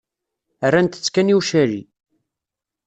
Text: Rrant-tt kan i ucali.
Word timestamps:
Rrant-tt 0.69 1.07
kan 1.13 1.31
i 1.31 1.33
ucali. 1.37 1.81